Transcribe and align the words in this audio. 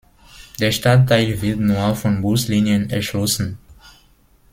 Der 0.59 0.71
Stadtteil 0.71 1.43
wird 1.43 1.59
nur 1.59 1.95
von 1.95 2.21
Buslinien 2.23 2.89
erschlossen. 2.89 3.59